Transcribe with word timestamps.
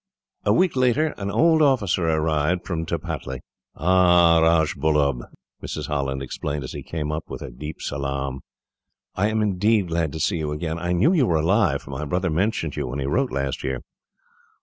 A 0.45 0.51
week 0.51 0.75
later, 0.75 1.13
an 1.19 1.29
old 1.29 1.61
officer 1.61 2.07
arrived 2.09 2.65
from 2.65 2.87
Tripataly. 2.87 3.41
"Ah, 3.75 4.39
Rajbullub," 4.41 5.25
Mrs. 5.61 5.85
Holland 5.85 6.23
exclaimed, 6.23 6.63
as 6.63 6.71
he 6.71 6.81
came 6.81 7.11
up 7.11 7.29
with 7.29 7.43
a 7.43 7.51
deep 7.51 7.79
salaam; 7.83 8.39
"I 9.13 9.27
am, 9.27 9.43
indeed, 9.43 9.89
glad 9.89 10.11
to 10.13 10.19
see 10.19 10.37
you 10.37 10.51
again. 10.53 10.79
I 10.79 10.91
knew 10.91 11.13
you 11.13 11.27
were 11.27 11.35
alive, 11.35 11.83
for 11.83 11.91
my 11.91 12.05
brother 12.05 12.31
mentioned 12.31 12.75
you 12.77 12.87
when 12.87 12.97
he 12.97 13.05
wrote 13.05 13.31
last 13.31 13.63
year." 13.63 13.81